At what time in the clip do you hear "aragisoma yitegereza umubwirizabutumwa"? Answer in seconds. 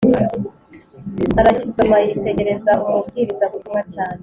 1.39-3.81